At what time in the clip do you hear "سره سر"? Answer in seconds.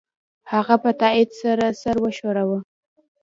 1.41-1.95